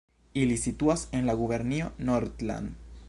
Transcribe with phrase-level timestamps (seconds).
[0.43, 2.75] Ili situas en la gubernio Nordland.